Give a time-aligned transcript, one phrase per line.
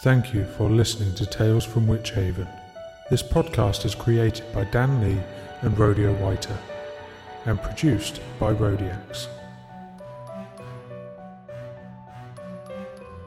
[0.00, 2.46] Thank you for listening to Tales from Wytch Haven.
[3.08, 5.20] This podcast is created by Dan Lee
[5.62, 6.56] and Rodeo Whiter
[7.46, 9.28] and produced by Rodeax.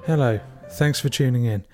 [0.06, 1.66] Hello, thanks for tuning in.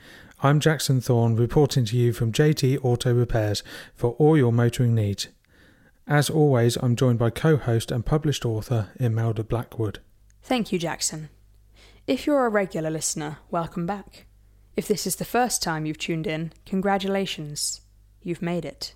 [0.41, 3.63] I'm Jackson Thorne reporting to you from JT Auto Repairs
[3.95, 5.27] for all your motoring needs.
[6.07, 9.99] As always, I'm joined by co host and published author Imelda Blackwood.
[10.41, 11.29] Thank you, Jackson.
[12.07, 14.27] If you're a regular listener, welcome back.
[14.75, 17.79] If this is the first time you've tuned in, congratulations.
[18.21, 18.93] You've made it.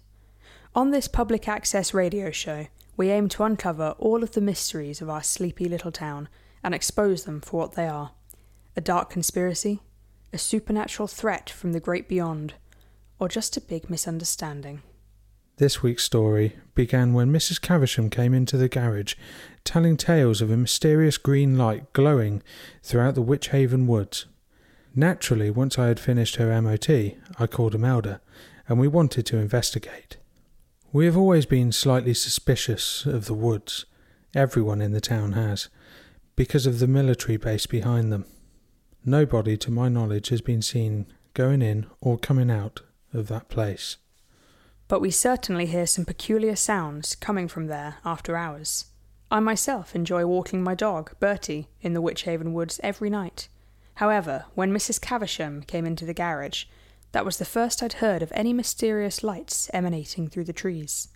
[0.75, 5.09] On this public access radio show, we aim to uncover all of the mysteries of
[5.09, 6.27] our sleepy little town
[6.61, 8.11] and expose them for what they are
[8.75, 9.81] a dark conspiracy,
[10.31, 12.53] a supernatural threat from the great beyond,
[13.17, 14.81] or just a big misunderstanding.
[15.57, 17.59] This week's story began when Mrs.
[17.59, 19.15] Caversham came into the garage,
[19.65, 22.41] telling tales of a mysterious green light glowing
[22.83, 24.25] throughout the Wytch Haven woods.
[24.95, 28.21] Naturally, once I had finished her MOT, I called Imelda,
[28.67, 30.17] and we wanted to investigate.
[30.91, 33.85] We have always been slightly suspicious of the woods.
[34.35, 35.69] Everyone in the town has,
[36.35, 38.25] because of the military base behind them.
[39.05, 42.81] Nobody, to my knowledge, has been seen going in or coming out
[43.13, 43.97] of that place.
[44.87, 48.85] But we certainly hear some peculiar sounds coming from there after hours.
[49.29, 53.47] I myself enjoy walking my dog, Bertie, in the Wytch Haven woods every night.
[53.99, 55.01] However, when Mrs.
[55.01, 56.63] Caversham came into the garage,
[57.11, 61.09] that was the first I'd heard of any mysterious lights emanating through the trees.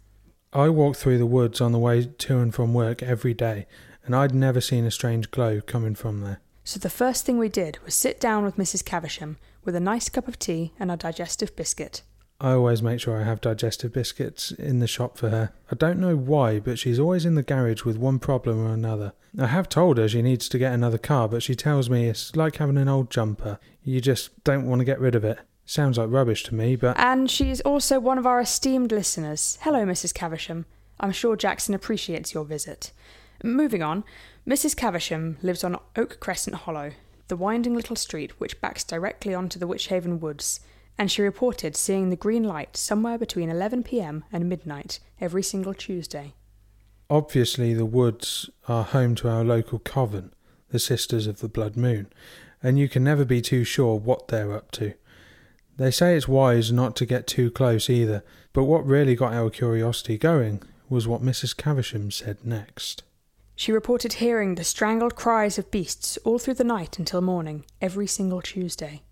[0.51, 3.67] I walk through the woods on the way to and from work every day,
[4.03, 6.41] and I'd never seen a strange glow coming from there.
[6.65, 8.83] So the first thing we did was sit down with Mrs.
[8.83, 12.01] Caversham with a nice cup of tea and a digestive biscuit.
[12.39, 15.53] I always make sure I have digestive biscuits in the shop for her.
[15.71, 19.13] I don't know why, but she's always in the garage with one problem or another.
[19.39, 22.35] I have told her she needs to get another car, but she tells me it's
[22.35, 23.59] like having an old jumper.
[23.83, 25.39] You just don't want to get rid of it.
[25.65, 26.99] Sounds like rubbish to me, but.
[26.99, 29.57] And she's also one of our esteemed listeners.
[29.61, 30.13] Hello, Mrs.
[30.13, 30.65] Caversham.
[30.99, 32.91] I'm sure Jackson appreciates your visit.
[33.43, 34.03] Moving on,
[34.47, 34.75] Mrs.
[34.75, 36.91] Caversham lives on Oak Crescent Hollow,
[37.29, 40.59] the winding little street which backs directly onto the Wytch Haven woods,
[40.97, 45.73] and she reported seeing the green light somewhere between 11 pm and midnight every single
[45.73, 46.33] Tuesday.
[47.09, 50.33] Obviously, the woods are home to our local coven,
[50.69, 52.07] the Sisters of the Blood Moon,
[52.61, 54.93] and you can never be too sure what they're up to.
[55.77, 58.23] They say it's wise not to get too close either,
[58.53, 61.57] but what really got our curiosity going was what Mrs.
[61.57, 63.03] Caversham said next.
[63.55, 68.07] She reported hearing the strangled cries of beasts all through the night until morning, every
[68.07, 69.03] single Tuesday.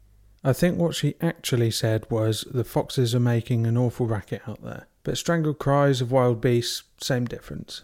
[0.43, 4.63] I think what she actually said was the foxes are making an awful racket out
[4.63, 7.83] there, but strangled cries of wild beasts, same difference.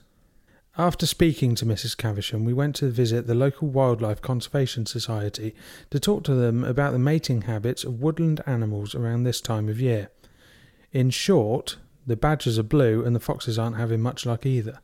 [0.76, 1.96] After speaking to Mrs.
[1.96, 5.54] Caversham, we went to visit the local Wildlife Conservation Society
[5.92, 9.80] to talk to them about the mating habits of woodland animals around this time of
[9.80, 10.10] year.
[10.92, 14.80] In short, the badgers are blue and the foxes aren't having much luck either.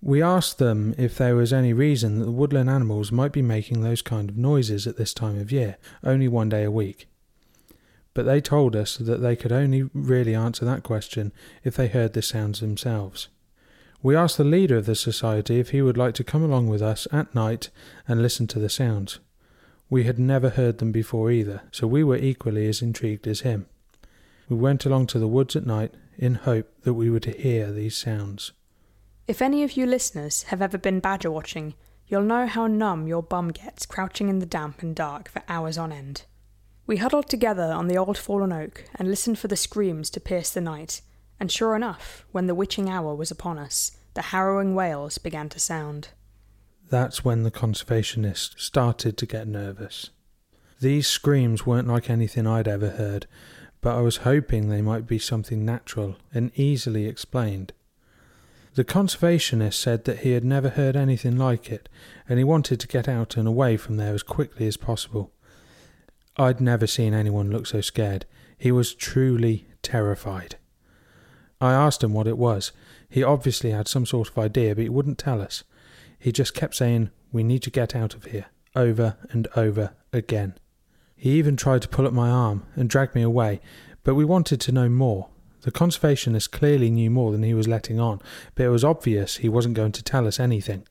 [0.00, 3.80] We asked them if there was any reason that the woodland animals might be making
[3.80, 7.08] those kind of noises at this time of year, only one day a week.
[8.16, 11.32] But they told us that they could only really answer that question
[11.62, 13.28] if they heard the sounds themselves.
[14.02, 16.80] We asked the leader of the society if he would like to come along with
[16.80, 17.68] us at night
[18.08, 19.18] and listen to the sounds.
[19.90, 23.66] We had never heard them before either, so we were equally as intrigued as him.
[24.48, 27.98] We went along to the woods at night in hope that we would hear these
[27.98, 28.52] sounds.
[29.28, 31.74] If any of you listeners have ever been badger watching,
[32.08, 35.76] you'll know how numb your bum gets crouching in the damp and dark for hours
[35.76, 36.24] on end.
[36.86, 40.50] We huddled together on the old fallen oak and listened for the screams to pierce
[40.50, 41.02] the night,
[41.40, 45.58] and sure enough, when the witching hour was upon us, the harrowing wails began to
[45.58, 46.08] sound.
[46.88, 50.10] That's when the conservationist started to get nervous.
[50.80, 53.26] These screams weren't like anything I'd ever heard,
[53.80, 57.72] but I was hoping they might be something natural and easily explained.
[58.74, 61.88] The conservationist said that he had never heard anything like it,
[62.28, 65.32] and he wanted to get out and away from there as quickly as possible.
[66.38, 68.26] I'd never seen anyone look so scared.
[68.58, 70.56] He was truly terrified.
[71.60, 72.72] I asked him what it was.
[73.08, 75.64] He obviously had some sort of idea, but he wouldn't tell us.
[76.18, 80.58] He just kept saying, We need to get out of here, over and over again.
[81.14, 83.60] He even tried to pull at my arm and drag me away,
[84.04, 85.28] but we wanted to know more.
[85.62, 88.20] The conservationist clearly knew more than he was letting on,
[88.54, 90.86] but it was obvious he wasn't going to tell us anything.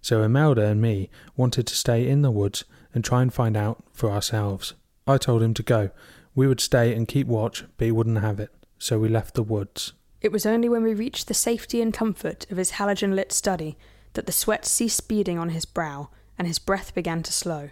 [0.00, 2.64] So Imelda and me wanted to stay in the woods
[2.94, 4.74] and try and find out for ourselves.
[5.06, 5.90] I told him to go.
[6.34, 9.42] We would stay and keep watch, but he wouldn't have it, so we left the
[9.42, 9.92] woods.
[10.20, 13.76] It was only when we reached the safety and comfort of his halogen lit study
[14.14, 16.08] that the sweat ceased beading on his brow
[16.38, 17.70] and his breath began to slow.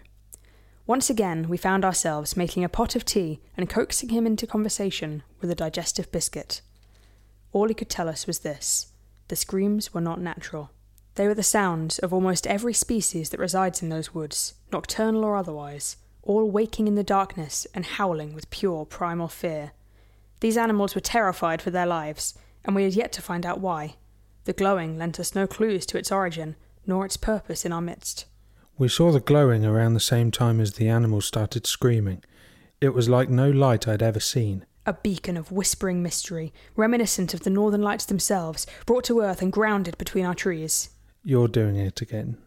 [0.87, 5.23] Once again, we found ourselves making a pot of tea and coaxing him into conversation
[5.41, 6.61] with a digestive biscuit.
[7.53, 8.93] All he could tell us was this
[9.29, 10.71] the screams were not natural.
[11.15, 15.37] They were the sounds of almost every species that resides in those woods, nocturnal or
[15.37, 19.73] otherwise, all waking in the darkness and howling with pure primal fear.
[20.41, 22.35] These animals were terrified for their lives,
[22.65, 23.97] and we had yet to find out why.
[24.45, 28.27] The glowing lent us no clues to its origin, nor its purpose in our midst.
[28.79, 32.25] We saw the glowing around the same time as the animals started screaming.
[32.81, 34.65] It was like no light I'd ever seen.
[34.85, 39.53] A beacon of whispering mystery, reminiscent of the northern lights themselves, brought to earth and
[39.53, 40.91] grounded between our trees.
[41.23, 42.39] You're doing it again.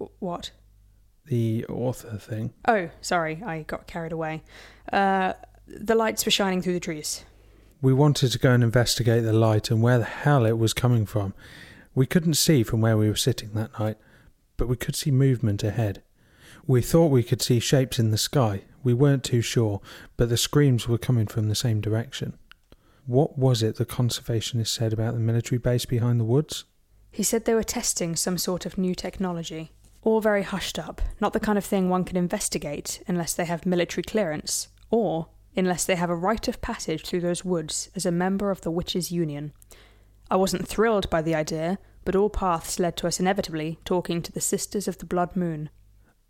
[0.00, 0.50] W- what?
[1.26, 2.52] The author thing.
[2.66, 4.42] Oh, sorry, I got carried away.
[4.92, 5.34] Uh,
[5.66, 7.24] the lights were shining through the trees.
[7.82, 11.04] We wanted to go and investigate the light and where the hell it was coming
[11.04, 11.34] from.
[11.94, 13.96] We couldn't see from where we were sitting that night,
[14.56, 16.02] but we could see movement ahead.
[16.66, 18.62] We thought we could see shapes in the sky.
[18.82, 19.80] We weren't too sure,
[20.16, 22.36] but the screams were coming from the same direction.
[23.06, 26.64] What was it the conservationist said about the military base behind the woods?
[27.12, 29.72] He said they were testing some sort of new technology.
[30.06, 33.66] All very hushed up, not the kind of thing one can investigate unless they have
[33.66, 35.26] military clearance, or
[35.56, 38.70] unless they have a rite of passage through those woods as a member of the
[38.70, 39.52] Witches' Union.
[40.30, 44.30] I wasn't thrilled by the idea, but all paths led to us inevitably talking to
[44.30, 45.70] the Sisters of the Blood Moon.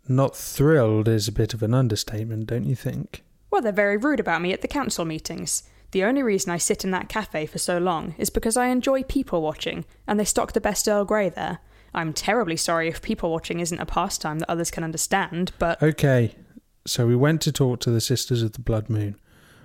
[0.07, 3.23] Not thrilled is a bit of an understatement, don't you think?
[3.51, 5.61] Well, they're very rude about me at the council meetings.
[5.91, 9.03] The only reason I sit in that cafe for so long is because I enjoy
[9.03, 11.59] people watching, and they stock the best Earl Grey there.
[11.97, 15.81] I'm terribly sorry if people watching isn't a pastime that others can understand, but.
[15.81, 16.35] Okay,
[16.85, 19.19] so we went to talk to the Sisters of the Blood Moon,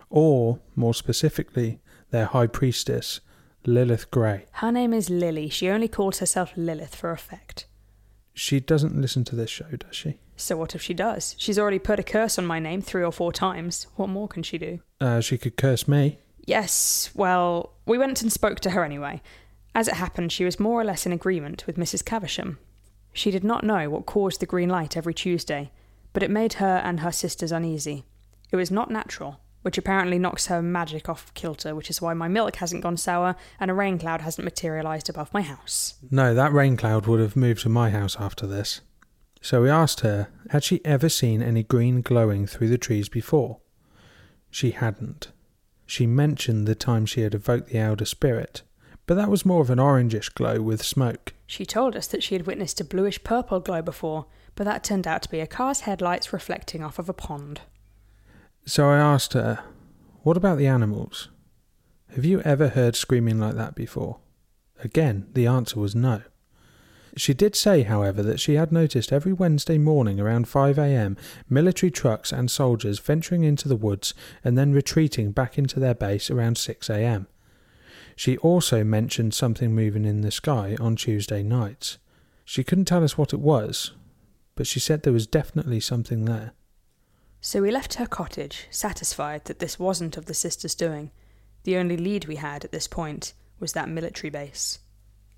[0.08, 1.80] or, more specifically,
[2.10, 3.20] their High Priestess,
[3.66, 4.46] Lilith Grey.
[4.52, 5.50] Her name is Lily.
[5.50, 7.66] She only calls herself Lilith for effect.
[8.32, 10.18] She doesn't listen to this show, does she?
[10.34, 11.36] So what if she does?
[11.38, 13.88] She's already put a curse on my name three or four times.
[13.96, 14.80] What more can she do?
[15.00, 16.18] Uh, she could curse me.
[16.46, 19.20] Yes, well, we went and spoke to her anyway.
[19.74, 22.04] As it happened, she was more or less in agreement with Mrs.
[22.04, 22.58] Caversham.
[23.12, 25.70] She did not know what caused the green light every Tuesday,
[26.12, 28.04] but it made her and her sisters uneasy.
[28.50, 32.28] It was not natural, which apparently knocks her magic off kilter, which is why my
[32.28, 35.94] milk hasn't gone sour and a rain cloud hasn't materialised above my house.
[36.10, 38.80] No, that rain cloud would have moved to my house after this.
[39.40, 43.58] So we asked her, had she ever seen any green glowing through the trees before?
[44.50, 45.32] She hadn't.
[45.86, 48.62] She mentioned the time she had evoked the elder spirit,
[49.12, 51.34] but that was more of an orangish glow with smoke.
[51.46, 54.24] She told us that she had witnessed a bluish purple glow before,
[54.54, 57.60] but that turned out to be a car's headlights reflecting off of a pond.
[58.64, 59.62] So I asked her,
[60.22, 61.28] What about the animals?
[62.14, 64.20] Have you ever heard screaming like that before?
[64.82, 66.22] Again, the answer was no.
[67.14, 71.18] She did say, however, that she had noticed every Wednesday morning around 5 a.m.
[71.50, 76.30] military trucks and soldiers venturing into the woods and then retreating back into their base
[76.30, 77.26] around 6 a.m.
[78.16, 81.98] She also mentioned something moving in the sky on Tuesday nights.
[82.44, 83.92] She couldn't tell us what it was,
[84.54, 86.52] but she said there was definitely something there.
[87.40, 91.10] So we left her cottage, satisfied that this wasn't of the sisters' doing.
[91.64, 94.78] The only lead we had at this point was that military base.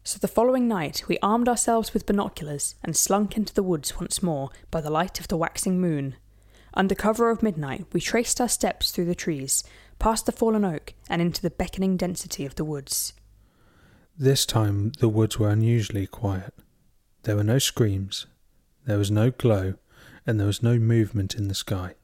[0.03, 4.23] So the following night we armed ourselves with binoculars and slunk into the woods once
[4.23, 6.17] more by the light of the waxing moon.
[6.75, 9.65] Under cover of midnight we traced our steps through the trees,
[9.99, 13.13] past the fallen oak, and into the beckoning density of the woods.
[14.19, 16.55] This time the woods were unusually quiet.
[17.23, 18.27] There were no screams,
[18.87, 19.75] there was no glow,
[20.27, 21.95] and there was no movement in the sky.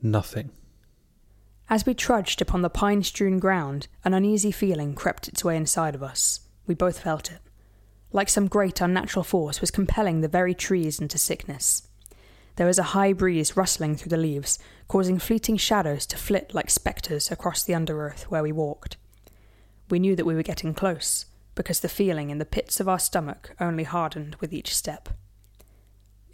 [0.00, 0.50] Nothing.
[1.68, 5.94] As we trudged upon the pine strewn ground, an uneasy feeling crept its way inside
[5.94, 6.40] of us.
[6.66, 7.40] We both felt it.
[8.12, 11.88] Like some great unnatural force was compelling the very trees into sickness.
[12.56, 16.70] There was a high breeze rustling through the leaves, causing fleeting shadows to flit like
[16.70, 18.96] spectres across the underearth where we walked.
[19.88, 22.98] We knew that we were getting close, because the feeling in the pits of our
[22.98, 25.08] stomach only hardened with each step.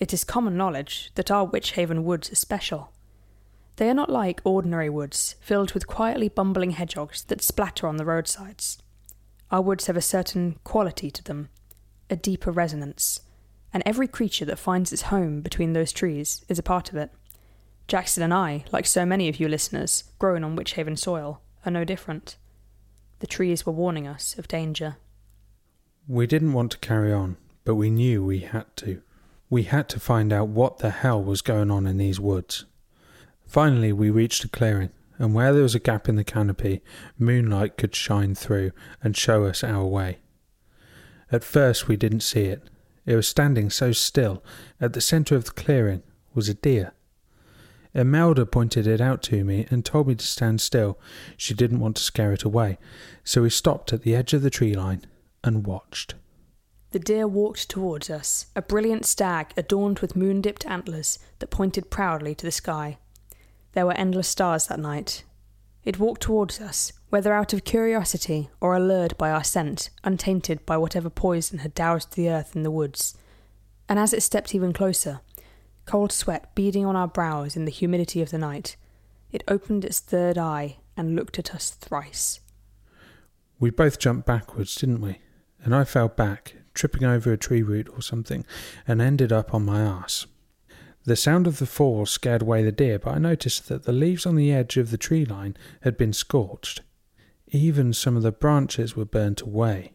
[0.01, 2.93] It is common knowledge that our Wytch Haven woods are special.
[3.77, 8.05] They are not like ordinary woods, filled with quietly bumbling hedgehogs that splatter on the
[8.05, 8.79] roadsides.
[9.51, 11.49] Our woods have a certain quality to them,
[12.11, 13.21] a deeper resonance,
[13.73, 17.11] and every creature that finds its home between those trees is a part of it.
[17.87, 21.73] Jackson and I, like so many of you listeners, grown on Wytch Haven soil, are
[21.73, 22.37] no different.
[23.21, 24.97] The trees were warning us of danger.
[26.07, 29.03] We didn't want to carry on, but we knew we had to.
[29.51, 32.67] We had to find out what the hell was going on in these woods.
[33.47, 36.83] Finally, we reached a clearing, and where there was a gap in the canopy,
[37.19, 38.73] moonlight could shine through
[39.03, 40.19] and show us our way.
[41.33, 42.63] At first, we didn't see it.
[43.09, 44.45] It was standing so still.
[44.83, 46.03] At the centre of the clearing
[46.35, 46.93] was a deer.
[47.95, 50.99] Imelda pointed it out to me and told me to stand still.
[51.38, 52.77] She didn't want to scare it away,
[53.25, 55.07] so we stopped at the edge of the tree line
[55.43, 56.17] and watched.
[56.91, 61.91] The deer walked towards us, a brilliant stag adorned with moon dipped antlers that pointed
[61.91, 62.99] proudly to the sky.
[63.73, 65.25] There were endless stars that night.
[65.83, 70.77] It walked towards us, whether out of curiosity or allured by our scent, untainted by
[70.77, 73.17] whatever poison had doused the earth in the woods.
[73.88, 75.21] And as it stepped even closer,
[75.87, 78.77] cold sweat beading on our brows in the humidity of the night,
[79.33, 82.41] it opened its third eye and looked at us thrice.
[83.59, 85.19] We both jumped backwards, didn't we?
[85.62, 88.45] And I fell back, tripping over a tree root or something,
[88.87, 90.27] and ended up on my ass.
[91.05, 94.27] The sound of the fall scared away the deer, but I noticed that the leaves
[94.27, 96.83] on the edge of the tree line had been scorched.
[97.50, 99.93] Even some of the branches were burnt away.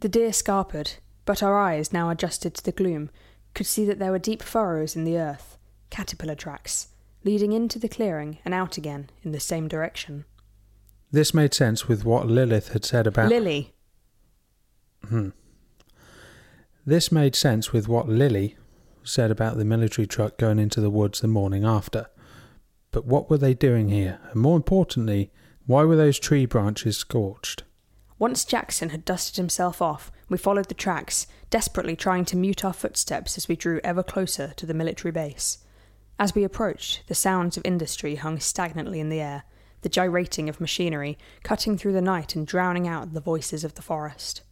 [0.00, 3.10] The deer scarpered, but our eyes, now adjusted to the gloom,
[3.54, 5.58] could see that there were deep furrows in the earth,
[5.90, 6.88] caterpillar tracks,
[7.24, 10.24] leading into the clearing and out again in the same direction.
[11.10, 13.72] This made sense with what Lilith had said about Lily.
[15.08, 15.30] Hmm.
[16.84, 18.56] This made sense with what Lily
[19.04, 22.08] said about the military truck going into the woods the morning after.
[22.90, 24.18] But what were they doing here?
[24.30, 25.30] And more importantly,
[25.66, 27.64] why were those tree branches scorched?
[28.18, 32.72] Once Jackson had dusted himself off, we followed the tracks, desperately trying to mute our
[32.72, 35.58] footsteps as we drew ever closer to the military base.
[36.18, 39.44] As we approached, the sounds of industry hung stagnantly in the air,
[39.82, 43.82] the gyrating of machinery cutting through the night and drowning out the voices of the
[43.82, 44.42] forest.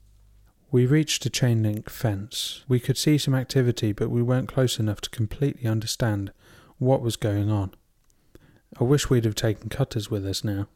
[0.71, 2.65] We reached a chain link fence.
[2.67, 6.33] We could see some activity, but we weren't close enough to completely understand
[6.79, 7.75] what was going on.
[8.81, 10.67] I wish we'd have taken cutters with us now.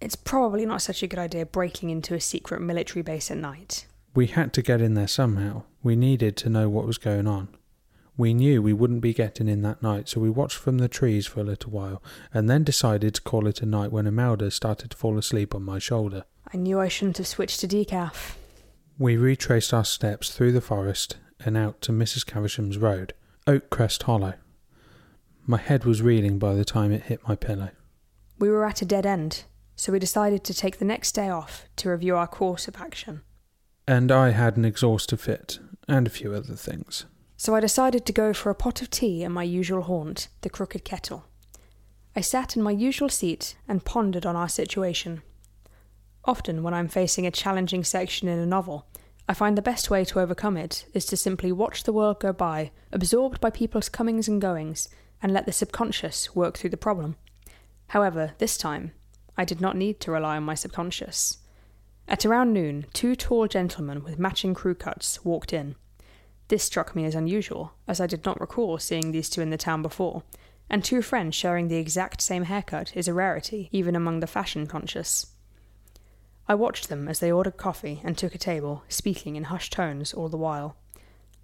[0.00, 3.86] It's probably not such a good idea breaking into a secret military base at night.
[4.14, 5.62] We had to get in there somehow.
[5.82, 7.48] We needed to know what was going on.
[8.16, 11.26] We knew we wouldn't be getting in that night, so we watched from the trees
[11.26, 12.00] for a little while,
[12.32, 15.64] and then decided to call it a night when Imelda started to fall asleep on
[15.64, 16.24] my shoulder.
[16.52, 18.36] I knew I shouldn't have switched to decaf.
[18.98, 22.24] We retraced our steps through the forest and out to Mrs.
[22.24, 23.14] Caversham's road,
[23.48, 24.34] Oakcrest Hollow.
[25.44, 27.70] My head was reeling by the time it hit my pillow.
[28.38, 29.44] We were at a dead end,
[29.76, 33.22] so we decided to take the next day off to review our course of action.
[33.86, 37.06] And I had an exhaustive fit, and a few other things.
[37.36, 40.50] So I decided to go for a pot of tea at my usual haunt, the
[40.50, 41.26] Crooked Kettle.
[42.16, 45.22] I sat in my usual seat and pondered on our situation.
[46.24, 48.86] Often, when I'm facing a challenging section in a novel,
[49.28, 52.32] I find the best way to overcome it is to simply watch the world go
[52.32, 54.88] by, absorbed by people's comings and goings,
[55.22, 57.16] and let the subconscious work through the problem.
[57.88, 58.92] However, this time,
[59.36, 61.38] I did not need to rely on my subconscious.
[62.06, 65.76] At around noon, two tall gentlemen with matching crew cuts walked in.
[66.48, 69.56] This struck me as unusual, as I did not recall seeing these two in the
[69.56, 70.22] town before,
[70.68, 74.66] and two friends sharing the exact same haircut is a rarity, even among the fashion
[74.66, 75.26] conscious.
[76.46, 80.12] I watched them as they ordered coffee and took a table, speaking in hushed tones
[80.12, 80.76] all the while.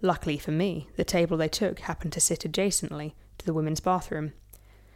[0.01, 4.33] Luckily for me, the table they took happened to sit adjacently to the women's bathroom,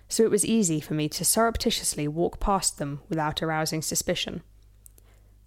[0.07, 4.43] so it was easy for me to surreptitiously walk past them without arousing suspicion.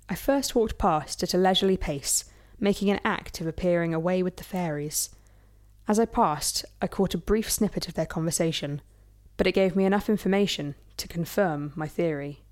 [0.08, 2.24] I first walked past at a leisurely pace,
[2.58, 5.10] making an act of appearing away with the fairies.
[5.86, 8.82] As I passed, I caught a brief snippet of their conversation,
[9.36, 12.42] but it gave me enough information to confirm my theory.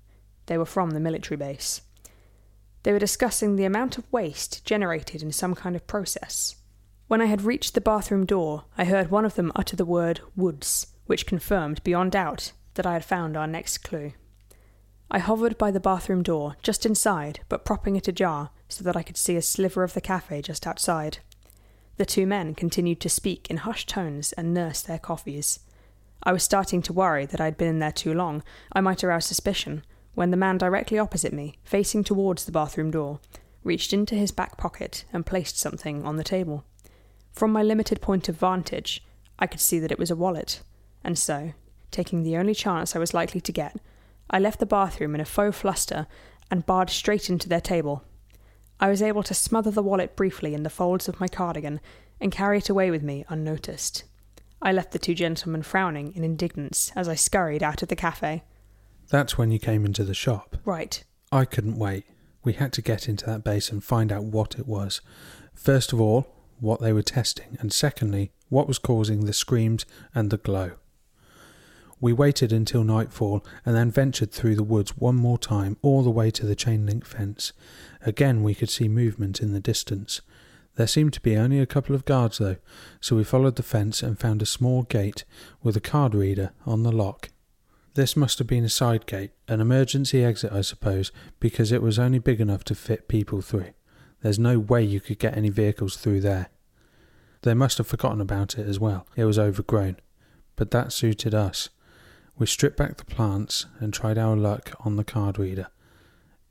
[0.45, 1.81] They were from the military base.
[2.83, 6.55] They were discussing the amount of waste generated in some kind of process.
[7.07, 10.21] When I had reached the bathroom door, I heard one of them utter the word
[10.35, 14.13] woods, which confirmed beyond doubt that I had found our next clue.
[15.09, 19.03] I hovered by the bathroom door, just inside, but propping it ajar so that I
[19.03, 21.19] could see a sliver of the cafe just outside.
[21.95, 25.61] The two men continued to speak in hushed tones and nurse their coffees.
[26.23, 29.03] I was starting to worry that I had been in there too long, I might
[29.03, 29.83] arouse suspicion,
[30.13, 33.19] when the man directly opposite me, facing towards the bathroom door,
[33.63, 36.65] reached into his back pocket and placed something on the table.
[37.31, 39.03] From my limited point of vantage,
[39.39, 40.61] I could see that it was a wallet,
[41.07, 41.53] and so,
[41.89, 43.77] taking the only chance I was likely to get,
[44.29, 46.05] I left the bathroom in a faux fluster
[46.51, 48.03] and barred straight into their table.
[48.81, 51.79] I was able to smother the wallet briefly in the folds of my cardigan
[52.19, 54.03] and carry it away with me unnoticed.
[54.61, 58.43] I left the two gentlemen frowning in indignance as I scurried out of the cafe.
[59.07, 60.57] That's when you came into the shop.
[60.65, 61.01] Right.
[61.31, 62.03] I couldn't wait.
[62.43, 64.99] We had to get into that base and find out what it was.
[65.55, 66.27] First of all,
[66.59, 70.73] what they were testing, and secondly, what was causing the screams and the glow.
[71.99, 76.11] We waited until nightfall and then ventured through the woods one more time all the
[76.11, 77.53] way to the chain link fence.
[78.05, 80.21] Again we could see movement in the distance.
[80.75, 82.57] There seemed to be only a couple of guards though,
[83.01, 85.25] so we followed the fence and found a small gate
[85.63, 87.29] with a card reader on the lock.
[87.95, 91.97] This must have been a side gate, an emergency exit, I suppose, because it was
[91.97, 93.71] only big enough to fit people through.
[94.21, 96.49] There's no way you could get any vehicles through there.
[97.41, 99.07] They must have forgotten about it as well.
[99.15, 99.97] It was overgrown.
[100.55, 101.69] But that suited us.
[102.37, 105.67] We stripped back the plants and tried our luck on the card reader.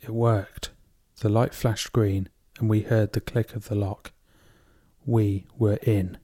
[0.00, 0.70] It worked.
[1.20, 2.28] The light flashed green,
[2.58, 4.12] and we heard the click of the lock.
[5.04, 6.18] We were in.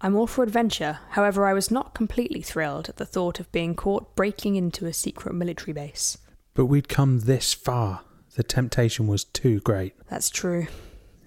[0.00, 3.74] I'm all for adventure, however, I was not completely thrilled at the thought of being
[3.74, 6.16] caught breaking into a secret military base.
[6.54, 8.00] But we'd come this far.
[8.34, 9.94] The temptation was too great.
[10.08, 10.68] That's true.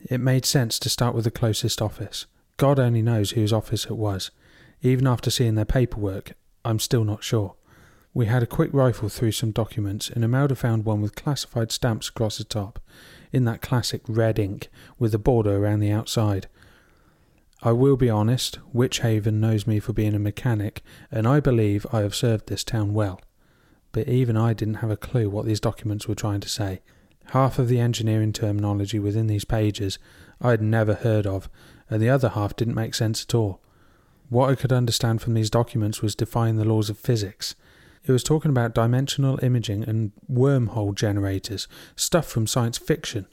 [0.09, 2.25] It made sense to start with the closest office.
[2.57, 4.31] God only knows whose office it was.
[4.81, 6.33] Even after seeing their paperwork,
[6.65, 7.55] I'm still not sure.
[8.13, 12.09] We had a quick rifle through some documents, and Imelda found one with classified stamps
[12.09, 12.79] across the top,
[13.31, 16.47] in that classic red ink with a border around the outside.
[17.63, 21.87] I will be honest, Wytch Haven knows me for being a mechanic, and I believe
[21.91, 23.19] I have served this town well.
[23.91, 26.81] But even I didn't have a clue what these documents were trying to say.
[27.27, 29.97] Half of the engineering terminology within these pages
[30.41, 31.49] I had never heard of,
[31.89, 33.61] and the other half didn't make sense at all.
[34.33, 37.53] What I could understand from these documents was defying the laws of physics.
[38.03, 43.27] It was talking about dimensional imaging and wormhole generators, stuff from science fiction.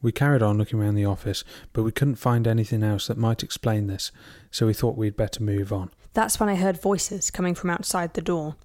[0.00, 3.42] We carried on looking around the office, but we couldn't find anything else that might
[3.42, 4.10] explain this,
[4.50, 5.90] so we thought we'd better move on.
[6.14, 8.56] That's when I heard voices coming from outside the door.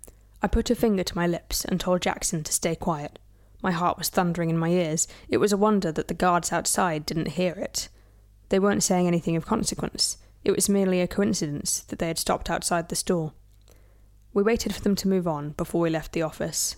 [0.41, 3.19] I put a finger to my lips and told Jackson to stay quiet.
[3.61, 5.05] My heart was thundering in my ears.
[5.27, 7.89] It was a wonder that the guards outside didn't hear it.
[8.47, 10.15] They weren't saying anything of consequence.
[10.43, 13.33] It was merely a coincidence that they had stopped outside the store.
[14.33, 16.75] We waited for them to move on before we left the office,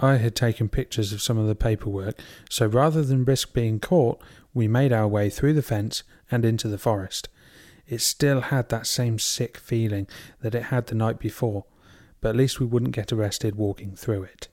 [0.00, 4.22] I had taken pictures of some of the paperwork, so rather than risk being caught,
[4.54, 7.28] we made our way through the fence and into the forest.
[7.88, 10.06] It still had that same sick feeling
[10.40, 11.64] that it had the night before,
[12.20, 14.46] but at least we wouldn't get arrested walking through it.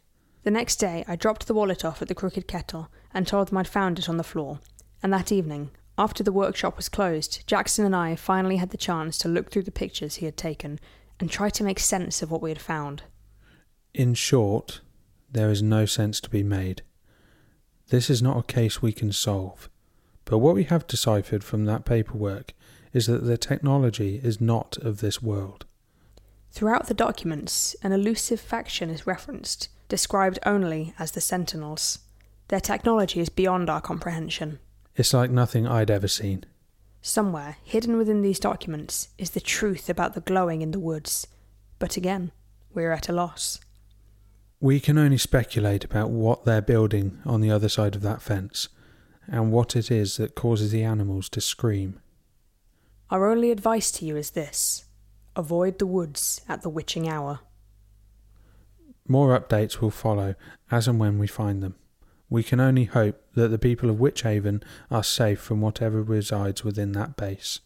[0.43, 3.57] The next day, I dropped the wallet off at the Crooked Kettle and told them
[3.57, 4.59] I'd found it on the floor.
[5.03, 9.17] And that evening, after the workshop was closed, Jackson and I finally had the chance
[9.19, 10.79] to look through the pictures he had taken
[11.19, 13.03] and try to make sense of what we had found.
[13.93, 14.81] In short,
[15.31, 16.81] there is no sense to be made.
[17.89, 19.69] This is not a case we can solve,
[20.25, 22.53] but what we have deciphered from that paperwork
[22.91, 25.65] is that the technology is not of this world.
[26.51, 31.99] Throughout the documents, an elusive faction is referenced, described only as the Sentinels.
[32.47, 34.59] Their technology is beyond our comprehension.
[34.95, 36.45] It's like nothing I'd ever seen.
[37.01, 41.27] Somewhere, hidden within these documents, is the truth about the glowing in the woods.
[41.77, 42.31] But again,
[42.73, 43.59] we're at a loss.
[44.59, 48.69] We can only speculate about what they're building on the other side of that fence
[49.27, 51.99] and what it is that causes the animals to scream.
[53.11, 54.85] Our only advice to you is this
[55.35, 57.41] avoid the woods at the witching hour.
[59.07, 60.35] More updates will follow
[60.71, 61.75] as and when we find them.
[62.35, 66.65] We can only hope that the people of Wytch Haven are safe from whatever resides
[66.65, 67.61] within that base.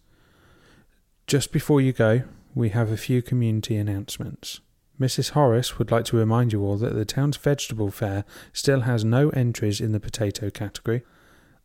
[1.26, 2.22] Just before you go,
[2.54, 4.60] we have a few community announcements.
[5.02, 5.32] Mrs.
[5.32, 9.30] Horace would like to remind you all that the town's vegetable fair still has no
[9.30, 11.02] entries in the potato category.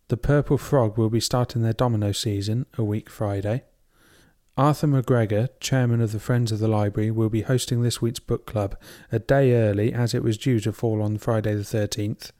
[0.08, 3.64] The Purple Frog will be starting their domino season a week Friday.
[4.56, 8.46] Arthur McGregor, chairman of the Friends of the Library, will be hosting this week's book
[8.46, 8.80] club
[9.12, 12.30] a day early as it was due to fall on Friday the 13th.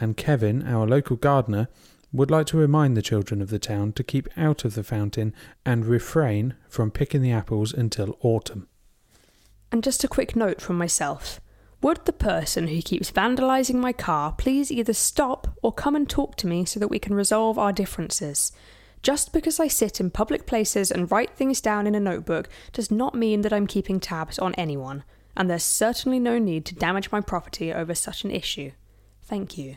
[0.00, 1.68] And Kevin, our local gardener,
[2.12, 5.34] would like to remind the children of the town to keep out of the fountain
[5.66, 8.68] and refrain from picking the apples until autumn.
[9.70, 11.40] And just a quick note from myself.
[11.82, 16.36] Would the person who keeps vandalising my car please either stop or come and talk
[16.36, 18.50] to me so that we can resolve our differences?
[19.02, 22.90] Just because I sit in public places and write things down in a notebook does
[22.90, 25.04] not mean that I'm keeping tabs on anyone,
[25.36, 28.72] and there's certainly no need to damage my property over such an issue.
[29.22, 29.76] Thank you.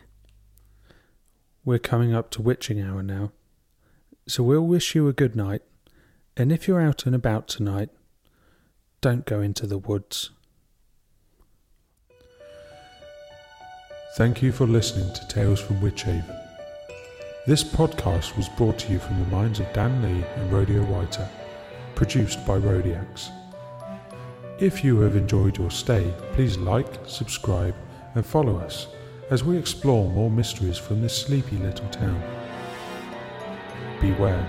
[1.63, 3.33] We're coming up to witching hour now,
[4.27, 5.61] so we'll wish you a good night,
[6.35, 7.89] and if you're out and about tonight,
[8.99, 10.31] don't go into the woods.
[14.17, 16.35] Thank you for listening to Tales from Wytch Haven.
[17.45, 21.29] This podcast was brought to you from the minds of Dan Lee and Rodeo Whiter,
[21.93, 23.29] produced by Rodeax.
[24.59, 27.75] If you have enjoyed your stay, please like, subscribe,
[28.15, 28.87] and follow us
[29.31, 32.21] as we explore more mysteries from this sleepy little town.
[34.01, 34.45] Beware,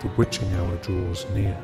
[0.00, 1.58] the witching hour draws near.